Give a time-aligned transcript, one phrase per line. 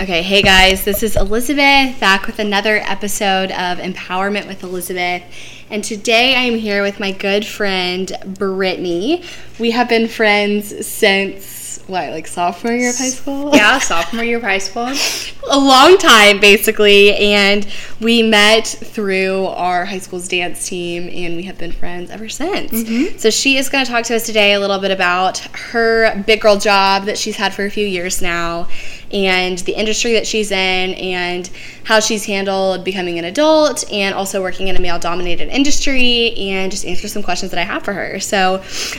[0.00, 5.22] Okay, hey guys, this is Elizabeth back with another episode of Empowerment with Elizabeth.
[5.68, 9.22] And today I am here with my good friend Brittney.
[9.58, 13.54] We have been friends since what, like sophomore year of high school?
[13.54, 14.88] Yeah, sophomore year of high school.
[15.50, 17.66] a long time basically and
[18.00, 22.72] we met through our high school's dance team and we have been friends ever since
[22.72, 23.16] mm-hmm.
[23.16, 26.40] so she is going to talk to us today a little bit about her big
[26.40, 28.68] girl job that she's had for a few years now
[29.12, 31.50] and the industry that she's in and
[31.84, 36.70] how she's handled becoming an adult and also working in a male dominated industry and
[36.70, 38.20] just answer some questions that I have for her.
[38.20, 38.56] So,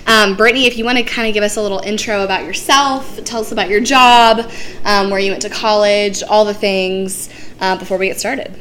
[0.08, 3.24] um, Brittney, if you want to kind of give us a little intro about yourself,
[3.24, 4.52] tell us about your job,
[4.86, 8.58] um, where you went to college, all the things uh, before we get started.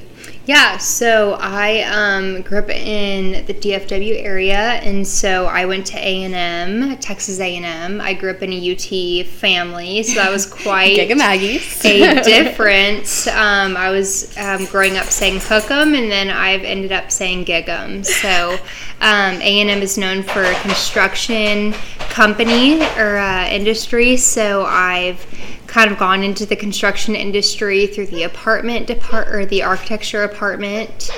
[0.50, 5.98] Yeah, so I um, grew up in the DFW area, and so I went to
[5.98, 8.00] A and M, Texas A and M.
[8.00, 10.96] I grew up in a UT family, so that was quite
[11.84, 13.28] a difference.
[13.28, 18.05] Um, I was um, growing up saying Hookem, and then I've ended up saying Gig'em.
[18.05, 18.55] So
[19.00, 21.75] um, A and M is known for construction
[22.08, 25.25] company or uh, industry, so I've
[25.70, 31.10] kind of gone into the construction industry through the apartment depart or the architecture apartment,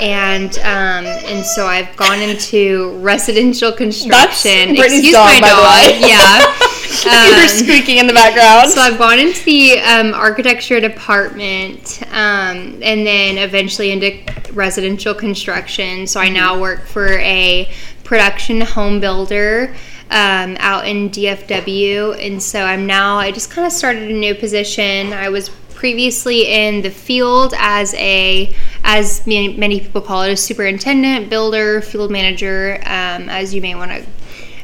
[0.00, 4.74] and um, and so I've gone into residential construction.
[4.74, 6.08] That's Excuse dog, my dog.
[6.08, 6.54] Yeah.
[7.06, 8.70] Um, You're squeaking in the background.
[8.70, 14.18] So I've gone into the um, architecture department, um, and then eventually into
[14.52, 16.06] residential construction.
[16.06, 17.70] So I now work for a
[18.04, 19.74] production home builder
[20.10, 22.24] um, out in DFW.
[22.24, 25.12] And so I'm now, I just kind of started a new position.
[25.12, 31.30] I was previously in the field as a, as many, people call it, a superintendent,
[31.30, 34.06] builder, field manager, um, as you may want to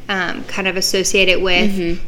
[0.08, 1.70] um, kind of associate it with.
[1.72, 2.04] Mm-hmm.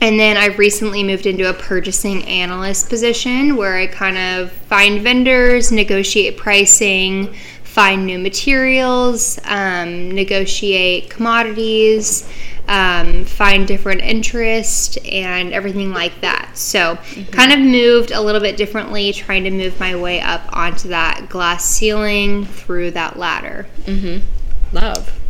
[0.00, 5.00] And then I recently moved into a purchasing analyst position where I kind of find
[5.00, 12.28] vendors, negotiate pricing, find new materials, um, negotiate commodities,
[12.68, 16.50] um, find different interest and everything like that.
[16.54, 17.30] So, mm-hmm.
[17.30, 21.28] kind of moved a little bit differently, trying to move my way up onto that
[21.28, 23.66] glass ceiling through that ladder.
[23.84, 24.26] Mm-hmm.
[24.74, 25.20] Love.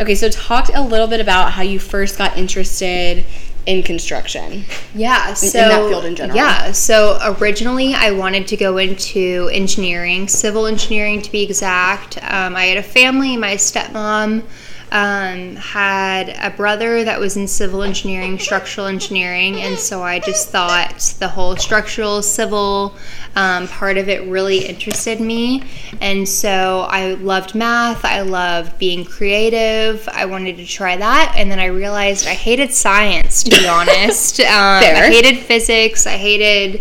[0.00, 3.26] Okay, so talk a little bit about how you first got interested
[3.66, 4.64] in construction.
[4.94, 6.36] Yeah, so in, in, that field in general.
[6.36, 12.16] Yeah, so originally I wanted to go into engineering, civil engineering to be exact.
[12.22, 14.44] Um, I had a family, my stepmom
[14.92, 20.48] um, had a brother that was in civil engineering, structural engineering, and so I just
[20.48, 22.96] thought the whole structural, civil
[23.36, 25.62] um, part of it really interested me.
[26.00, 31.50] And so I loved math, I loved being creative, I wanted to try that, and
[31.50, 34.40] then I realized I hated science, to be honest.
[34.40, 36.80] Um, I hated physics, I hated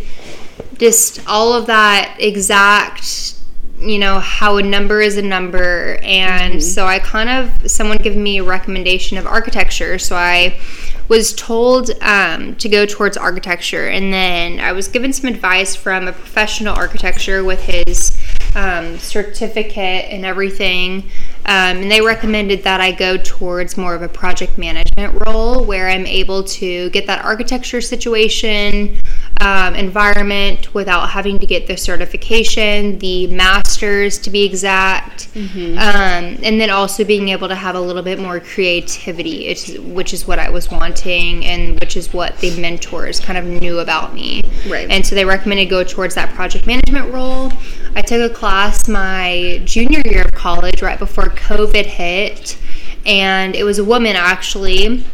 [0.79, 3.35] just all of that exact
[3.79, 5.99] you know how a number is a number.
[6.03, 6.59] And mm-hmm.
[6.61, 9.97] so i kind of someone gave me a recommendation of architecture.
[9.99, 10.59] So i
[11.07, 13.87] was told um, to go towards architecture.
[13.87, 18.19] And then i was given some advice from a professional architecture with his
[18.55, 21.03] um, certificate and everything.
[21.45, 25.87] Um, and they recommended that I go towards more of a project management role where
[25.87, 28.99] I'm able to get that architecture situation,
[29.41, 35.77] um, environment without having to get the certification, the master's to be exact, mm-hmm.
[35.77, 40.27] um, and then also being able to have a little bit more creativity, which is
[40.27, 44.43] what I was wanting and which is what the mentors kind of knew about me.
[44.67, 44.89] Right.
[44.89, 47.51] And so they recommended go towards that project management role.
[47.95, 52.57] I took a class my junior year of college right before COVID hit,
[53.05, 55.05] and it was a woman actually.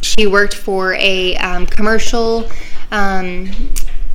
[0.00, 2.48] She worked for a um, commercial
[2.90, 3.50] um,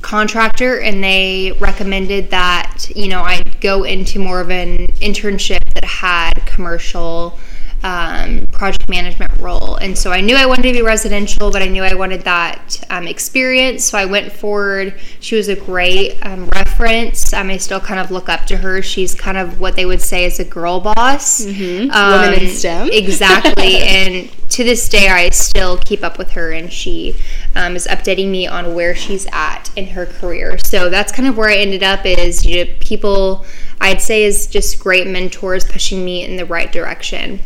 [0.00, 5.84] contractor, and they recommended that you know I go into more of an internship that
[5.84, 7.38] had commercial
[7.84, 9.76] um, project management role.
[9.76, 12.82] And so I knew I wanted to be residential, but I knew I wanted that
[12.88, 13.84] um, experience.
[13.84, 14.98] So I went forward.
[15.20, 17.34] She was a great um, reference.
[17.34, 18.80] Um, I still kind of look up to her.
[18.80, 21.44] She's kind of what they would say is a girl boss.
[21.44, 21.88] Mm-hmm.
[21.88, 22.88] Women in um, STEM.
[22.90, 23.76] exactly.
[23.82, 27.16] and to this day, I still keep up with her, and she
[27.54, 30.56] um, is updating me on where she's at in her career.
[30.58, 32.06] So that's kind of where I ended up.
[32.06, 33.44] Is you know, people
[33.80, 37.40] I'd say is just great mentors pushing me in the right direction.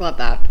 [0.00, 0.46] Love that.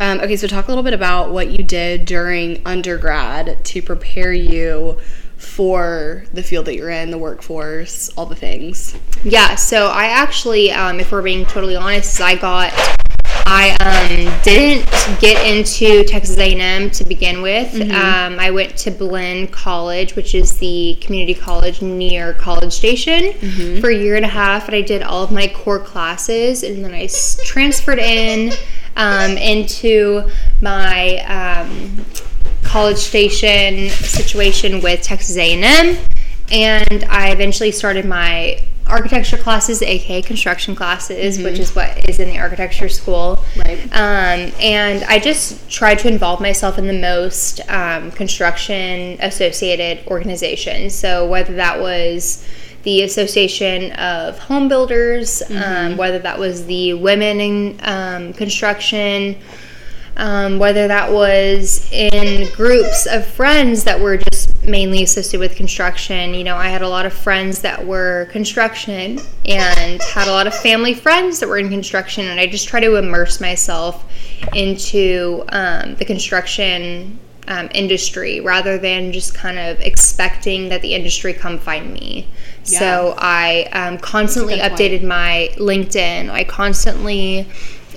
[0.00, 4.32] Um, okay, so talk a little bit about what you did during undergrad to prepare
[4.32, 4.98] you
[5.36, 8.96] for the field that you're in, the workforce, all the things.
[9.22, 12.72] Yeah, so I actually, um, if we're being totally honest, I got
[13.46, 14.86] I um, didn't
[15.20, 17.72] get into Texas A&M to begin with.
[17.72, 17.90] Mm-hmm.
[17.90, 23.80] Um, I went to Blinn College, which is the community college near College Station, Mm-hmm.
[23.80, 26.84] for a year and a half, and I did all of my core classes, and
[26.84, 27.08] then I
[27.44, 28.52] transferred in
[28.96, 30.28] um, into
[30.60, 32.04] my um,
[32.62, 35.98] College Station situation with Texas A&M,
[36.50, 42.28] and I eventually started my architecture classes, aka construction classes, which is what is in
[42.28, 43.42] the architecture school.
[43.64, 43.80] Right.
[43.92, 50.94] Um, and I just tried to involve myself in the most um, construction associated organizations.
[50.94, 52.46] So whether that was
[52.82, 59.38] the Association of Home Builders, um, whether that was the Women in um, Construction,
[60.16, 66.34] um, whether that was in groups of friends that were just mainly associated with construction.
[66.34, 70.46] You know, I had a lot of friends that were construction and had a lot
[70.46, 74.04] of family friends that were in construction, and I just try to immerse myself
[74.54, 77.18] into um, the construction
[77.48, 82.26] um, industry rather than just kind of expecting that the industry come find me.
[82.62, 86.30] So I um, constantly That's a good updated my LinkedIn.
[86.30, 87.46] I constantly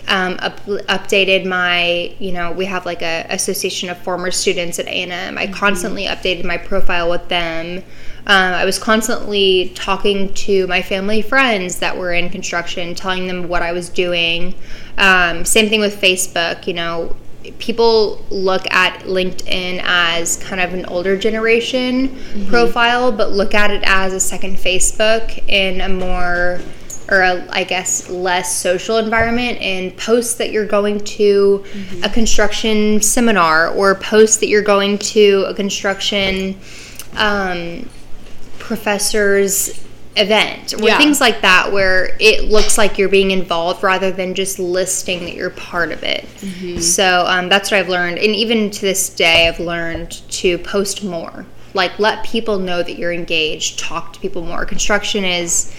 [0.07, 4.85] um, up, updated my you know we have like a association of former students at
[4.85, 7.83] a&m i constantly updated my profile with them.
[8.25, 13.47] Um, i was constantly talking to my family friends that were in construction telling them
[13.47, 14.55] what i was doing.
[14.97, 17.15] Um, same thing with facebook you know.
[17.59, 22.17] People look at linkedin as kind of an older generation
[22.47, 26.59] profile but look at it as a second facebook in a more
[27.09, 31.63] or a, I guess less social environment and posts that you're going to
[32.03, 36.57] a construction seminar or posts that you're going to a construction
[37.15, 37.87] um,
[38.59, 39.83] professor's
[40.15, 40.97] event or Yeah.
[40.97, 45.35] things like that where it looks like you're being involved rather than just listing that
[45.35, 46.25] you're part of it.
[46.81, 48.17] So um, that's what i've learned.
[48.17, 51.45] And even to this day i've learned to post more.
[51.73, 53.77] Like let people know that you're engaged.
[53.77, 54.65] Talk to people more.
[54.65, 55.71] Construction is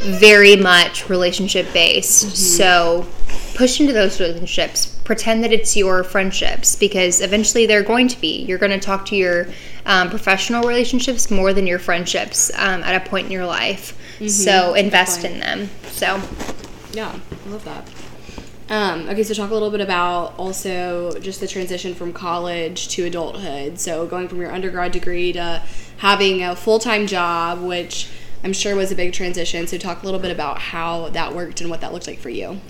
[0.00, 2.36] very much relationship based.
[2.36, 3.06] So
[3.54, 4.86] push into those relationships.
[5.04, 8.42] Pretend that it's your friendships because eventually they're going to be.
[8.42, 9.46] You're going to talk to your
[9.86, 13.96] um, professional relationships more than your friendships um, at a point in your life.
[14.28, 15.68] So invest in them.
[15.88, 16.20] So
[16.92, 17.88] Yeah, I love that.
[18.68, 23.04] Um, okay, so talk a little bit about also just the transition from college to
[23.04, 23.78] adulthood.
[23.78, 25.62] So going from your undergrad degree to
[25.98, 28.08] having a full time job, which
[28.44, 29.66] I'm sure was a big transition.
[29.66, 32.30] So talk a little bit about how that worked and what that looked like for
[32.30, 32.60] you.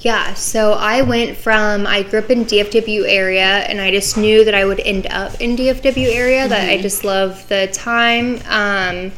[0.00, 4.44] Yeah, so I went from I grew up in DFW area and I just knew
[4.46, 9.12] that I would end up in DFW area that I just love the time um,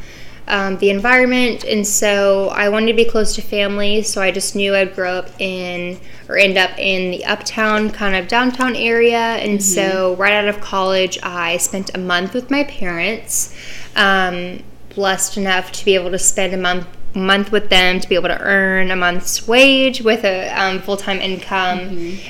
[0.45, 4.57] um, the environment and so I wanted to be close to family so I just
[4.57, 9.17] knew I'd grow up in or end up in the uptown kind of downtown area
[9.17, 13.55] and so right out of college I spent a month with my parents
[13.95, 14.59] um,
[14.95, 18.27] blessed enough to be able to spend a month month with them to be able
[18.27, 21.79] to earn a month's wage with a um, full-time income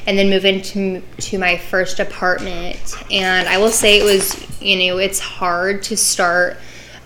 [0.05, 2.93] and then move into to my first apartment.
[3.09, 6.57] And i will say it was you know it's hard to start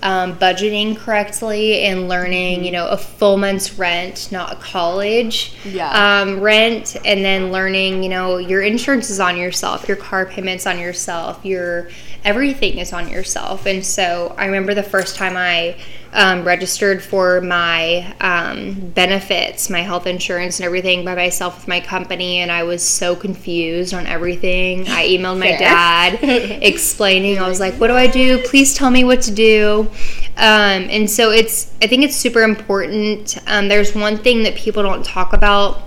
[0.01, 6.21] um, budgeting correctly and learning you know a full month's rent not a college Yeah.
[6.21, 10.65] um, rent and then learning you know your insurance is on yourself your car payments
[10.67, 11.89] on yourself your
[12.23, 13.65] everything is on yourself.
[13.65, 15.75] And so i remember the first time i
[16.13, 21.79] um, registered for my um, benefits my health insurance and everything by myself with my
[21.81, 24.87] company and i was so confused on everything.
[24.87, 25.59] I emailed my Fair.
[25.59, 26.19] dad
[26.63, 27.39] explaining.
[27.39, 28.41] I was like what do i do?
[28.43, 29.89] Please tell me what to do.
[30.37, 34.83] Um, and so it's i think it's super important um, there's one thing that people
[34.83, 35.86] don't talk about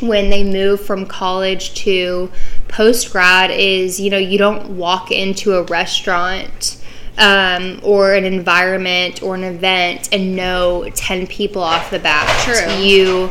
[0.00, 2.30] when they move from college to
[2.68, 6.80] post grad is you know you don't walk into a restaurant
[7.20, 12.26] um, or an environment or an event and know 10 people off the bat.
[12.44, 12.82] True.
[12.82, 13.30] you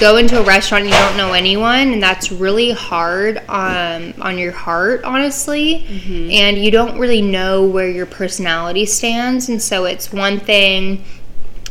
[0.00, 4.38] go into a restaurant and you don't know anyone and that's really hard um, on
[4.38, 5.86] your heart honestly.
[6.36, 11.04] And you don't really know where your personality stands and so it's one thing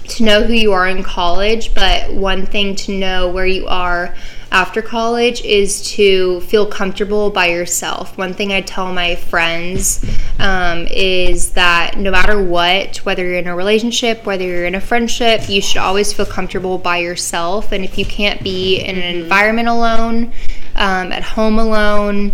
[0.07, 4.15] to know who you are in college, but one thing to know where you are
[4.51, 8.17] after college is to feel comfortable by yourself.
[8.17, 10.05] One thing I tell my friends
[10.39, 14.81] um, is that no matter what, whether you're in a relationship, whether you're in a
[14.81, 17.71] friendship, you should always feel comfortable by yourself.
[17.71, 20.31] And if you can't be in an environment alone,
[20.75, 22.33] um, at home alone,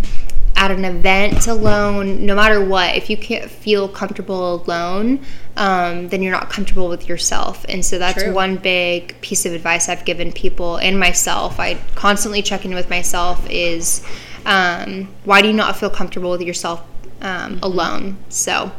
[0.56, 5.20] at an event alone, no matter what, if you can't feel comfortable alone,
[5.58, 7.66] um, then you're not comfortable with yourself.
[7.68, 8.34] And so that's True.
[8.34, 11.60] one big piece of advice I've given people and myself.
[11.60, 14.06] I constantly check in with myself is
[14.46, 16.84] um, why do you not feel comfortable with yourself
[17.22, 18.18] um, alone?
[18.30, 18.72] So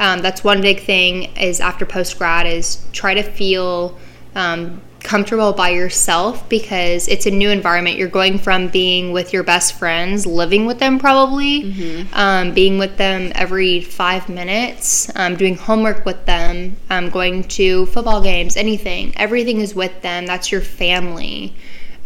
[0.00, 3.98] um, that's one big thing is after post grad is try to feel
[4.34, 7.96] um, comfortable by yourself because it's a new environment.
[7.96, 12.96] You're going from being with your best friends, living with them probably, um, being with
[12.96, 19.12] them every five minutes, um, doing homework with them, um, going to football games, anything.
[19.16, 20.26] Everything is with them.
[20.26, 21.54] That's your family.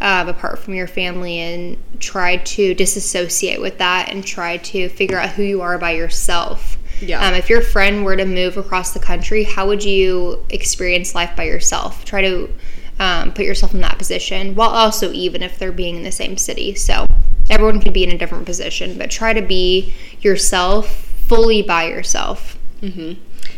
[0.01, 5.17] Uh, apart from your family, and try to disassociate with that and try to figure
[5.17, 6.77] out who you are by yourself.
[6.99, 7.25] Yeah.
[7.25, 11.35] Um, if your friend were to move across the country, how would you experience life
[11.37, 12.03] by yourself?
[12.03, 12.53] Try to
[12.99, 16.37] um, put yourself in that position while also even if they're being in the same
[16.37, 16.75] city.
[16.75, 17.05] So
[17.49, 20.87] everyone can be in a different position, but try to be yourself
[21.27, 22.57] fully by yourself.
[22.81, 23.13] Mm-hmm.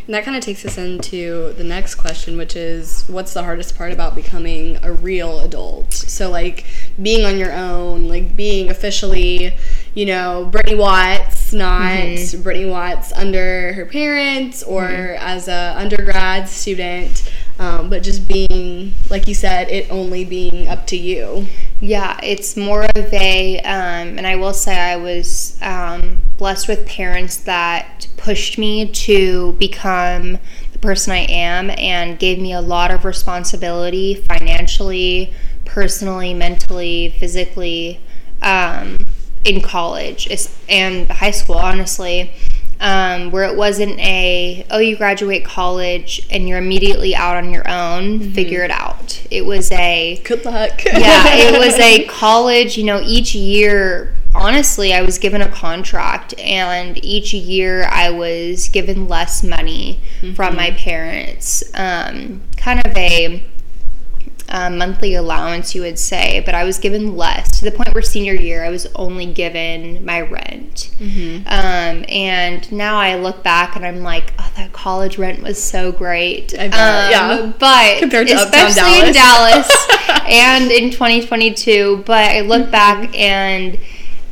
[0.06, 3.75] And that kind of takes us into the next question, which is what's the hardest
[3.75, 5.94] part about becoming a real adult?
[5.94, 6.65] So, like
[7.01, 9.58] being on your own, like being officially,
[9.96, 12.48] you know, Brittney Watts, not mm-hmm.
[12.48, 15.24] Brittney Watts under her parents or mm-hmm.
[15.24, 20.85] as a undergrad student, um, but just being, like you said, it only being up
[20.88, 21.47] to you.
[21.79, 26.85] Yeah, it's more of a, um, and I will say I was um, blessed with
[26.85, 30.38] parents that pushed me to become
[30.74, 35.33] the person I am and gave me a lot of responsibility financially,
[35.63, 38.01] personally, mentally, physically
[38.41, 38.97] um,
[39.45, 40.27] in college
[40.67, 42.33] and high school, honestly.
[42.79, 47.65] Um, where it wasn't a oh you graduate college and you're immediately out on your
[47.70, 50.84] own figure it out it was a Good luck.
[50.86, 56.34] yeah, it was a college, you know, each year, honestly, I was given a contract,
[56.39, 60.00] and each year I was given less money
[60.36, 61.63] from my parents.
[61.74, 63.44] Um, kind of a
[64.50, 68.02] um, monthly allowance, you would say, but I was given less to the point where
[68.02, 70.92] senior year I was only given my rent.
[71.48, 75.92] Um, and now I look back and I'm like, oh, that college rent was so
[75.92, 76.52] great.
[76.54, 77.54] Bet, yeah.
[77.58, 79.68] But Compared to especially in Dallas.
[79.68, 82.04] Dallas and in 2022.
[82.06, 83.80] But I look back and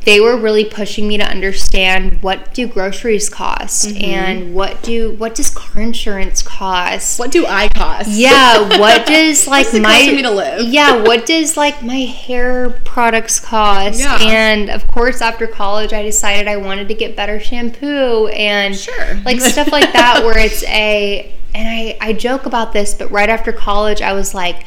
[0.04, 4.04] they were really pushing me to understand what do groceries cost mm-hmm.
[4.04, 8.10] and what do what does car insurance cost What do I cost?
[8.10, 10.68] yeah, what does like What's my me to live?
[10.68, 13.98] yeah, what does like my hair products cost?
[14.00, 14.18] Yeah.
[14.20, 19.14] And of course, after college, I decided I wanted to get better shampoo and Sure.
[19.24, 23.28] like stuff like that, where it's a and I I joke about this, but right
[23.28, 24.64] after college, I was like.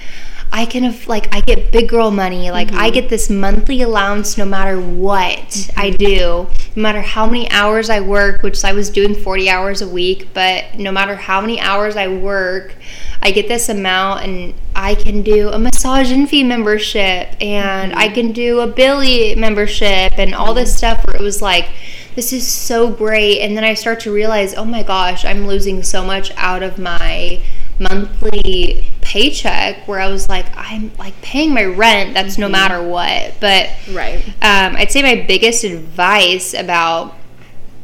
[0.52, 2.52] I can have like I get big girl money.
[2.52, 2.80] Like Mm-hmm.
[2.80, 5.96] I get this monthly allowance no matter what I mm-hmm.
[5.96, 9.88] do, no matter how many hours I work, which I was doing 40 hours a
[9.88, 12.76] week, but no matter how many hours I work,
[13.22, 18.14] I get this amount and I can do a Massage Envy membership and I mm-hmm.
[18.14, 20.78] can do a Billy membership and all this mm-hmm.
[20.78, 21.70] stuff where it was like
[22.16, 25.84] this is so great and then I start to realize, "Oh my gosh, I'm losing
[25.84, 27.40] so much out of my
[27.80, 33.36] monthly paycheck where I was like, I'm like paying my rent, that's no matter what.
[33.40, 34.22] But Right.
[34.42, 37.16] um, I'd say my biggest advice about,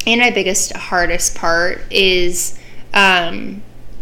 [0.06, 2.60] and my biggest hardest part is
[2.94, 3.62] um,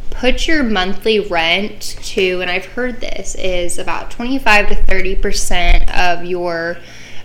[0.09, 6.25] put your monthly rent to, and I've heard this, is about 25 to 30% of
[6.25, 6.77] your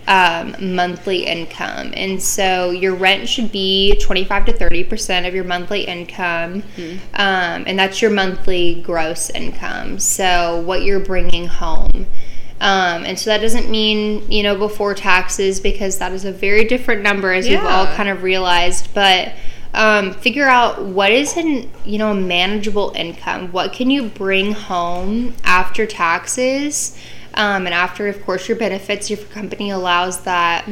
[0.07, 1.91] um, monthly income.
[1.95, 6.63] And so your rent should be 25 to 30% of your monthly income.
[7.13, 9.99] Um, and that's your monthly gross income.
[9.99, 12.07] So what you're bringing home.
[12.59, 16.63] Um, and so that doesn't mean, you know, before taxes, because that is a very
[16.63, 18.93] different number, as we've all kind of realized.
[18.95, 19.33] But
[19.75, 23.51] um, figure out what is an, you know, manageable income.
[23.51, 26.97] What can you bring home after taxes?
[27.37, 30.67] Um, and after, of course, your benefits, your company allows that.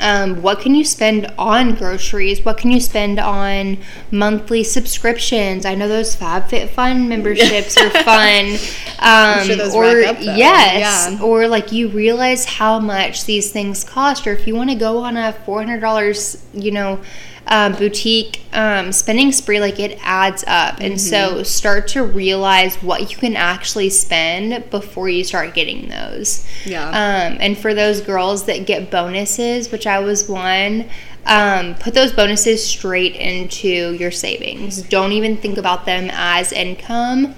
[0.00, 2.44] Um, what can you spend on groceries?
[2.44, 3.78] What can you spend on
[4.12, 5.64] monthly subscriptions?
[5.66, 8.58] I know those FabFitFun memberships are fun.
[9.00, 11.20] Um, sure those or yes, Yeah.
[11.22, 14.98] or like you realize how much these things cost, or if you want to go
[14.98, 17.00] on a four hundred dollars, you know,
[17.48, 23.10] um, boutique um, spending spree, like it adds up, and so start to realize what
[23.10, 26.46] you can actually spend before you start getting those.
[26.66, 26.88] Yeah.
[26.88, 30.90] Um, and for those girls that get bonuses, which I was one,
[31.28, 34.80] um, put those bonuses straight into your savings.
[34.82, 37.34] Don't even think about them as income.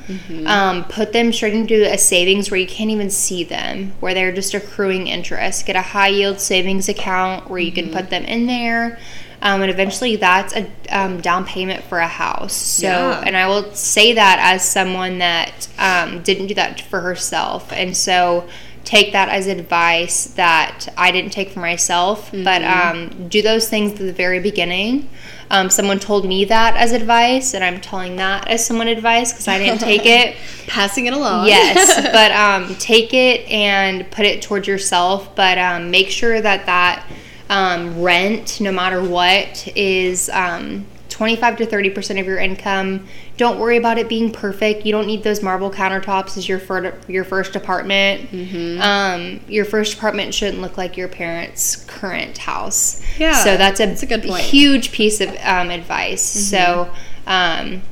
[0.47, 4.33] Um, put them straight into a savings where you can't even see them, where they're
[4.33, 5.67] just accruing interest.
[5.67, 8.99] Get a high yield savings account where you can put them in there.
[9.42, 12.52] Um, and eventually that's a um, down payment for a house.
[12.52, 13.23] So, Yeah.
[13.25, 17.73] and I will say that as someone that um, didn't do that for herself.
[17.73, 18.47] And so
[18.85, 23.92] take that as advice that I didn't take for myself, but um, do those things
[23.92, 25.09] at the very beginning.
[25.50, 29.49] Um, someone told me that as advice, and I'm telling that as someone advice because
[29.49, 30.37] I didn't take it.
[30.66, 31.47] Passing it along.
[31.49, 35.35] Yes, but um, take it and put it towards yourself.
[35.35, 37.04] But um, make sure that that
[37.50, 43.07] um, rent, no matter what, is um, 25 to 30 percent of your income.
[43.37, 44.87] Don't worry about it being perfect.
[44.87, 48.33] You don't need those marble countertops as your fir- your first apartment.
[48.80, 53.02] Um, your first apartment shouldn't look like your parents' current house.
[53.19, 54.42] Yeah, So that's a, that's a good point.
[54.45, 56.23] huge piece of um, advice.
[56.23, 56.90] So.
[57.26, 57.83] Um,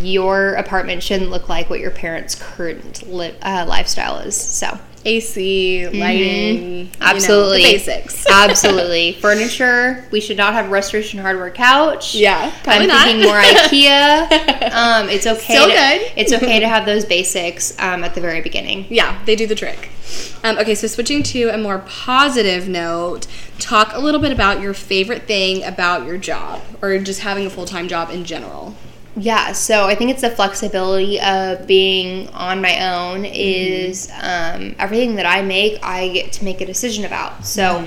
[0.00, 4.34] your apartment shouldn't look like what your parents' current li- uh, lifestyle is.
[4.36, 8.26] So, AC, lighting, you know, the absolutely, basics.
[8.30, 10.04] absolutely, furniture.
[10.10, 12.14] We should not have restoration hardware couch.
[12.14, 13.06] Yeah, I'm not.
[13.06, 14.72] thinking more IKEA.
[14.72, 15.54] Um, it's okay.
[15.54, 16.12] Still to, good.
[16.16, 18.86] It's okay to have those basics um, at the very beginning.
[18.90, 19.90] Yeah, they do the trick.
[20.42, 23.26] Um, okay, so switching to a more positive note,
[23.58, 27.50] talk a little bit about your favorite thing about your job or just having a
[27.50, 28.74] full time job in general.
[29.18, 35.14] Yeah, so I think it's the flexibility of being on my own is um, everything
[35.16, 37.46] that I make, I get to make a decision about.
[37.46, 37.86] So,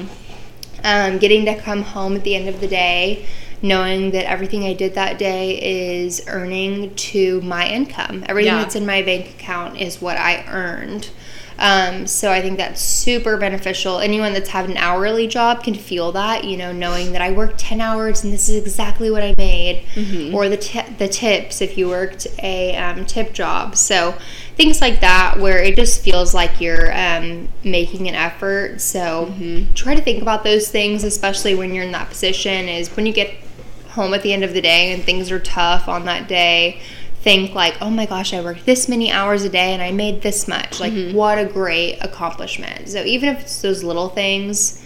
[0.83, 3.27] um, getting to come home at the end of the day,
[3.61, 8.23] knowing that everything I did that day is earning to my income.
[8.27, 8.63] Everything Yeah.
[8.63, 11.09] that's in my bank account is what I earned.
[11.59, 13.99] Um, so I think that's super beneficial.
[13.99, 17.59] Anyone that's had an hourly job can feel that, you know, knowing that I worked
[17.59, 19.83] 10 hours and this is exactly what I made,
[20.33, 23.75] or the, ti the tips if you worked a um, tip job.
[23.75, 24.15] So
[24.55, 28.79] things like that where it just feels like you're um, making an effort.
[28.79, 29.33] So
[29.75, 33.11] try to think about those things, especially when you're in that position, is when you
[33.13, 33.33] get
[33.89, 36.79] home at the end of the day and things are tough on that day
[37.21, 40.21] think like oh my gosh i worked this many hours a day and i made
[40.21, 41.15] this much like Mm-hmm.
[41.15, 44.78] what a great accomplishment so even if it's those little things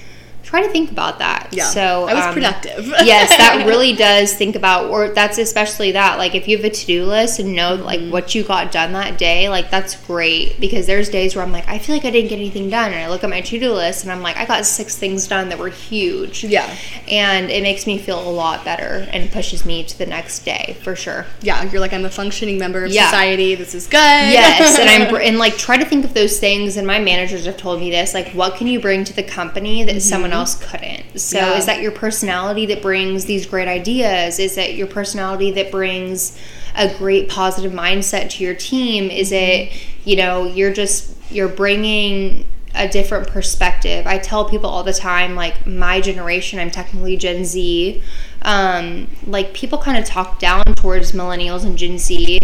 [0.43, 1.63] try to think about that Yeah.
[1.65, 2.85] so I was um, productive.
[3.03, 6.69] yes that really does think about or that's especially that like if you have a
[6.69, 8.11] to-do list and know like Mm-hmm.
[8.11, 11.67] what you got done that day like that's great because there's days where i'm like
[11.67, 14.03] i feel like i didn't get anything done and i look at my to-do list
[14.03, 16.75] and i'm like i got six things done that were huge Yeah.
[17.07, 20.75] and it makes me feel a lot better and pushes me to the next day
[20.83, 23.05] for sure Yeah, you're like, I'm a functioning member of Yeah.
[23.05, 23.55] society.
[23.55, 23.93] This is good.
[23.97, 27.57] yes and i'm and like try to think of those things and my managers have
[27.57, 31.19] told me this like what can you bring to the company that someone else couldn't.
[31.19, 31.57] So Yeah.
[31.57, 34.39] is that your personality that brings these great ideas?
[34.39, 36.37] Is it your personality that brings
[36.75, 39.09] a great positive mindset to your team?
[39.09, 39.71] Is it
[40.05, 44.07] you know you're just you're bringing a different perspective?
[44.07, 48.01] I tell people all the time like my generation i'm technically gen z
[48.45, 52.37] um, like people kind of talk down towards millennials and gen z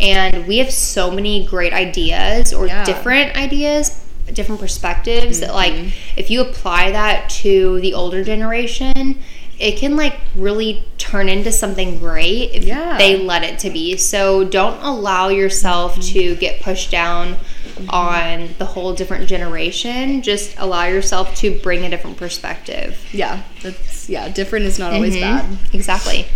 [0.00, 2.84] and we have so many great ideas or Yeah.
[2.84, 5.88] different ideas different perspectives that like mm-hmm.
[6.16, 9.18] if you apply that to the older generation
[9.58, 12.98] it can like really turn into something great if Yeah.
[12.98, 16.12] they let it to be so don't allow yourself mm-hmm.
[16.12, 17.90] to get pushed down mm-hmm.
[17.90, 24.08] on the whole different generation just allow yourself to bring a different perspective Yeah, that's
[24.08, 24.28] yeah.
[24.28, 25.20] Different is not always Mhm.
[25.20, 25.58] bad.
[25.72, 26.26] exactly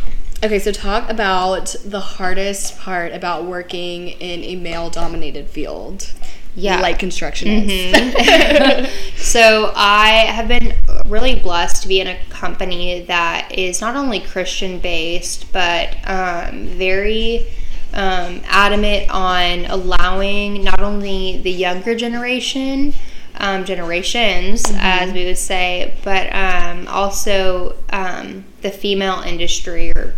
[0.41, 6.13] Okay, so talk about the hardest part about working in a male-dominated field.
[6.59, 6.81] Yeah.
[6.81, 8.91] like construction is.
[9.17, 10.75] so I have been
[11.07, 16.67] really blessed to be in a company that is not only Christian based, but um,
[16.67, 17.47] very
[17.95, 22.93] um, adamant on allowing not only the younger generation,
[23.39, 30.15] um, generations, as we would say, but um, also um, the female industry or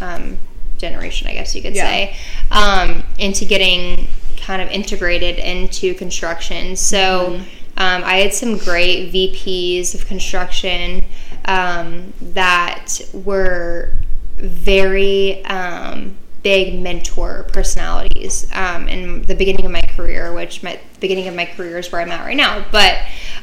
[0.00, 0.38] um,
[0.78, 1.84] generation, I guess you could Yeah.
[1.84, 2.16] say,
[2.50, 4.08] um, into getting
[4.40, 6.76] kind of integrated into construction.
[6.76, 7.40] So
[7.76, 11.04] um, I had some great VPs of construction
[11.46, 13.96] um, that were
[14.36, 21.00] very um, big mentor personalities um, in the beginning of my career, which my the
[21.00, 22.64] beginning of my career is where I'm at right now.
[22.70, 22.98] But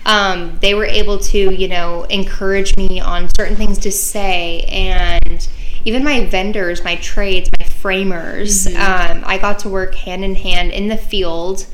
[0.06, 5.48] um, they were able to, you know, encourage me on certain things to say, and
[5.88, 10.72] even my vendors, my trades, my framers, um, I got to work hand in hand
[10.72, 11.66] in the field.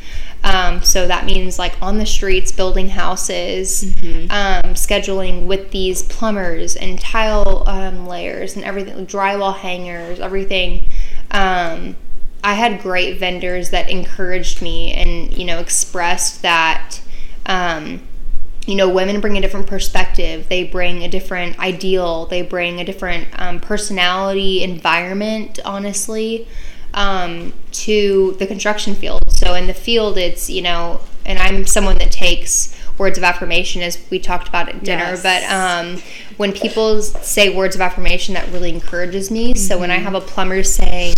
[0.43, 3.95] Um, so that means like on the streets, building houses,
[4.29, 10.87] um, scheduling with these plumbers and tile um, layers and everything, drywall hangers, everything.
[11.31, 11.95] Um,
[12.43, 17.01] I had great vendors that encouraged me and you know expressed that.
[18.65, 20.47] You know, women bring a different perspective.
[20.47, 22.25] They bring a different ideal.
[22.27, 26.47] They bring a different um, personality, environment, honestly,
[26.93, 29.21] um, to the construction field.
[29.29, 33.81] So in the field, it's, you know, and I'm someone that takes words of affirmation
[33.81, 35.23] as we talked about at dinner, Yes.
[35.23, 36.01] but um,
[36.37, 39.55] when people say words of affirmation, that really encourages me.
[39.55, 41.15] So when I have a plumber saying,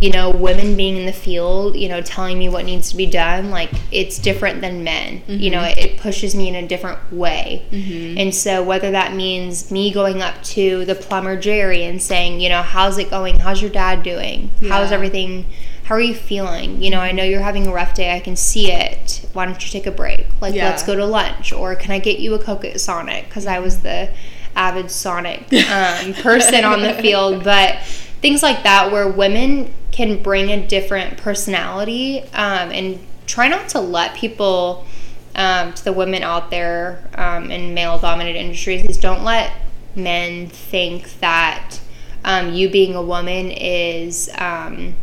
[0.00, 3.06] you know, women being in the field, you know, telling me what needs to be
[3.06, 5.22] done, like it's different than men.
[5.26, 7.66] You know, it, it pushes me in a different way.
[7.70, 12.48] And so whether that means me going up to the plumber Jerry and saying, you
[12.48, 13.38] know, how's it going?
[13.40, 14.50] How's your dad doing?
[14.68, 15.46] How's everything?
[15.84, 16.80] How are you feeling?
[16.82, 18.14] You know, I know you're having a rough day.
[18.14, 19.26] I can see it.
[19.32, 20.26] Why don't you take a break?
[20.40, 20.66] Like, Yeah.
[20.70, 21.52] let's go to lunch.
[21.52, 23.24] Or can I get you a Coke at Sonic?
[23.28, 24.08] Because I was the
[24.56, 27.42] avid Sonic um, person on the field.
[27.44, 27.82] But
[28.22, 33.80] things like that, where women can bring a different personality um, and try not to
[33.80, 34.86] let people,
[35.34, 39.52] um, to the women out there um, in male dominated industries, is don't let
[39.94, 41.78] men think that
[42.24, 44.30] um, you being a woman is.
[44.38, 44.94] Um,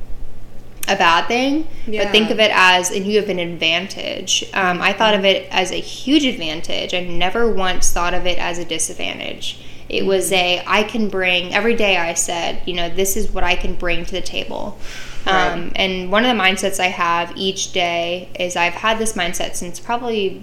[0.88, 2.06] a bad thing, Yeah.
[2.06, 4.46] but think of it as, and you have an advantage.
[4.54, 6.94] Um, I thought of it as a huge advantage.
[6.94, 9.60] I never once thought of it as a disadvantage.
[9.90, 13.44] It was a, I can bring, every day I said, you know, this is what
[13.44, 14.78] I can bring to the table.
[15.26, 19.56] Um, and one of the mindsets I have each day is I've had this mindset
[19.56, 20.42] since probably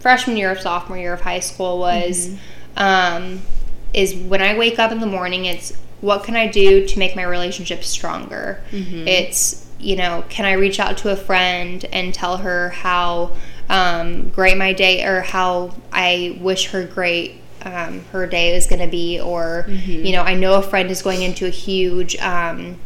[0.00, 2.36] freshman year of sophomore year of high school was
[2.76, 3.42] um,
[3.94, 7.16] is when I wake up in the morning it's what can I do to make
[7.16, 8.62] my relationship stronger?
[9.08, 13.32] It's you know can I reach out to a friend and tell her how
[13.68, 18.80] um, great my day or how I wish her great um, her day is going
[18.80, 22.78] to be or you know I know a friend is going into a huge um,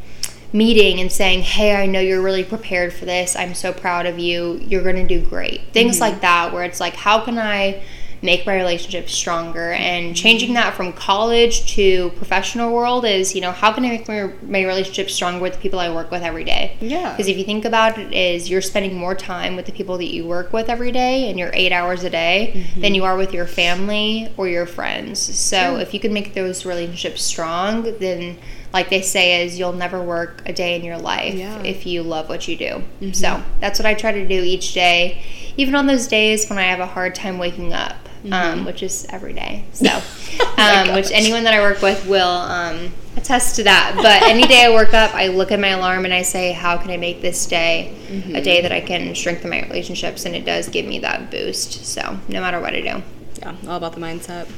[0.52, 3.36] meeting and saying, Hey, I know you're really prepared for this.
[3.36, 4.60] I'm so proud of you.
[4.66, 5.72] You're going to do great.
[5.72, 7.82] Things like that, where it's like, How can I
[8.22, 9.72] make my relationship stronger?
[9.72, 14.08] And changing that from college to professional world is, you know, how can I make
[14.08, 16.76] my, my relationship stronger with the people I work with every day?
[16.80, 17.10] Yeah.
[17.12, 20.12] Because if you think about it, is you're spending more time with the people that
[20.12, 22.80] you work with every day, and you're eight hours a day, mm-hmm.
[22.80, 25.18] than you are with your family or your friends.
[25.18, 28.38] So if you can make those relationships strong, then
[28.72, 31.60] like they say is you'll never work a day in your life Yeah.
[31.62, 32.64] if you love what you do.
[32.64, 33.12] Mm-hmm.
[33.12, 35.22] So that's what I try to do each day,
[35.56, 37.96] even on those days when I have a hard time waking up.
[38.30, 39.64] Um, which is every day.
[39.72, 39.86] So,
[40.58, 43.94] um, which anyone that I work with will um, attest to that.
[43.96, 46.76] But any day I work up, I look at my alarm and I say, how
[46.76, 47.96] can I make this day
[48.34, 50.26] a day that I can strengthen my relationships?
[50.26, 51.84] And it does give me that boost.
[51.84, 53.02] So, no matter what I do.
[53.38, 54.50] Yeah, all about the mindset.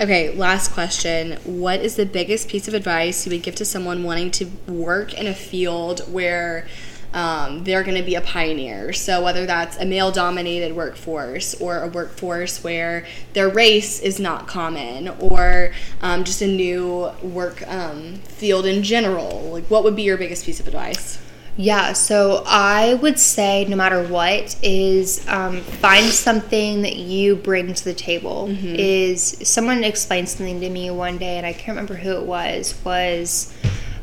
[0.00, 1.32] Okay, last question.
[1.44, 5.14] What is the biggest piece of advice you would give to someone wanting to work
[5.14, 6.68] in a field where
[7.14, 8.92] um, they're going to be a pioneer?
[8.92, 14.46] So, whether that's a male dominated workforce or a workforce where their race is not
[14.46, 20.02] common or um, just a new work um, field in general, like what would be
[20.02, 21.18] your biggest piece of advice?
[21.60, 27.74] Yeah, so I would say no matter what is um, find something that you bring
[27.74, 28.46] to the table.
[28.78, 32.80] Is someone explained something to me one day, and I can't remember who it was.
[32.84, 33.52] Was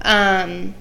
[0.01, 0.75] um,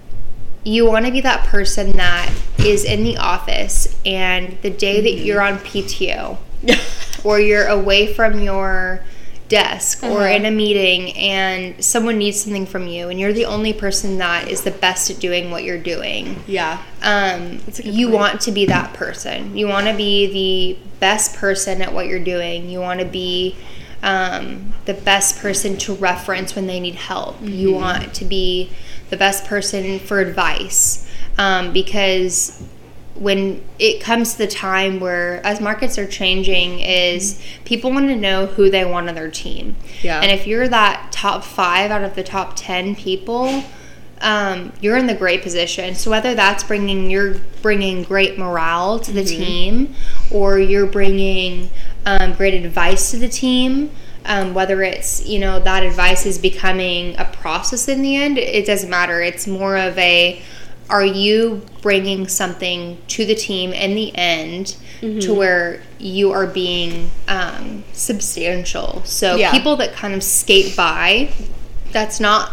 [0.65, 5.23] you want to be that person that is in the office, and the day that
[5.25, 6.39] you're on PTO,
[7.25, 9.01] or you're away from your
[9.47, 10.25] desk or Uh-huh.
[10.37, 14.49] in a meeting and someone needs something from you and you're the only person that
[14.49, 16.79] is the best at doing what you're doing Yeah.
[17.03, 18.19] um, That's a good you point.
[18.21, 22.19] want to be that person you want to be the best person at what you're
[22.25, 23.55] doing you want to be
[24.03, 27.81] um, the best person to reference when they need help you Mm-hmm.
[27.81, 28.71] want to be
[29.11, 31.09] the best person for advice.
[31.39, 32.63] Um, because
[33.15, 38.17] when it comes to the time where as markets are changing is people want to
[38.17, 39.77] know who they want on their team.
[40.03, 40.21] Yeah.
[40.21, 43.65] and if you're that top five out of the top 10 people
[44.21, 45.95] um, you're in the great position.
[45.95, 49.95] So whether that's bringing you're bringing great morale to the team
[50.31, 51.71] or you're bringing
[52.07, 53.91] um, great advice to the team
[54.27, 58.67] um, whether it's you know that advice is becoming a process in the end it
[58.67, 59.21] doesn't matter.
[59.21, 60.41] It's more of a
[60.91, 64.77] are you bringing something to the team in the end
[65.21, 69.03] to where you are being um, substantial?
[69.05, 69.51] So Yeah.
[69.51, 71.31] people that kind of skate by
[71.93, 72.51] that's not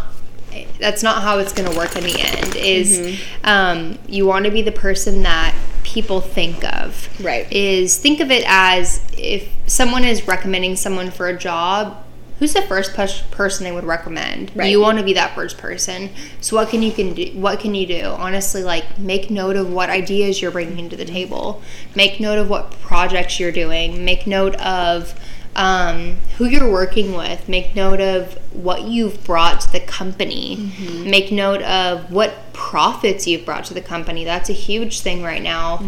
[0.80, 4.52] that's not how it's going to work in the end is um, you want to
[4.52, 5.56] be the person that
[5.92, 7.10] people think of.
[7.24, 7.52] Right.
[7.52, 12.04] Is think of it as if someone is recommending someone for a job,
[12.40, 14.52] who's the first pers- person they would recommend?
[14.56, 14.72] Right.
[14.72, 16.10] You want to be that first person.
[16.40, 17.26] So what can you can do?
[17.34, 18.04] What can you do?
[18.06, 21.14] Honestly, like make note of what ideas you're bringing to the mm-hmm.
[21.14, 21.62] table.
[21.96, 24.06] Make note of what projects you're doing.
[24.06, 25.14] Make note of
[25.56, 27.50] um, who you're working with.
[27.50, 30.72] Make note of what you've brought to the company.
[31.06, 34.24] Make note of what profits you've brought to the company.
[34.24, 35.80] That's a huge thing right now.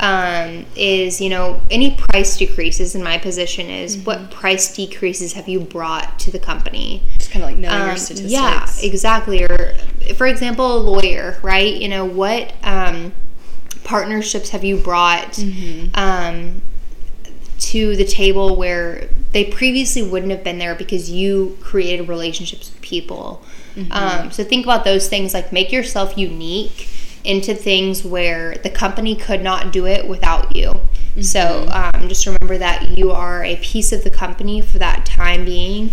[0.00, 5.48] Um, is you know any price decreases in my position is what price decreases have
[5.48, 7.02] you brought to the company?
[7.18, 8.32] Just kind of like knowing your Um, statistics.
[8.32, 9.44] Yeah, exactly.
[9.44, 9.74] Or,
[10.14, 11.74] for example, a lawyer, right?
[11.74, 13.12] You know, what um,
[13.84, 15.38] partnerships have you brought
[15.94, 16.62] um,
[17.60, 22.80] to the table where they previously wouldn't have been there because you created relationships with
[22.82, 23.42] people?
[23.92, 26.88] Um, so think about those things like make yourself unique
[27.22, 30.72] into things where the company could not do it without you.
[31.22, 35.44] So um, just remember that you are a piece of the company for that time
[35.44, 35.90] being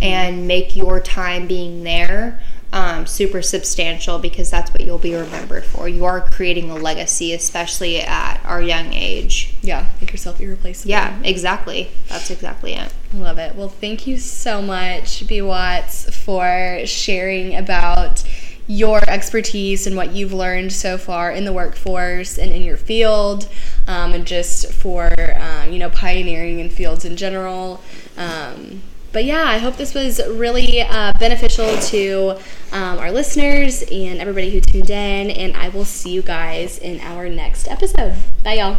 [0.00, 2.40] and make your time being there
[2.72, 5.88] um, super substantial because that's what you'll be remembered for.
[5.88, 9.54] You are creating a legacy, especially at our young age.
[9.62, 10.90] Yeah, make yourself irreplaceable.
[10.90, 11.90] Yeah, exactly.
[12.08, 12.92] That's exactly it.
[13.12, 13.56] I love it.
[13.56, 15.42] Well, thank you so much, B.
[15.42, 18.22] Watts, for sharing about
[18.66, 23.48] your expertise and what you've learned so far in the workforce and in your field,
[23.88, 27.80] um, and just for um, you know pioneering in fields in general.
[28.16, 32.38] Um, but yeah, I hope this was really uh, beneficial to
[32.72, 35.30] um, our listeners and everybody who tuned in.
[35.30, 38.14] And I will see you guys in our next episode.
[38.44, 38.78] Bye, y'all.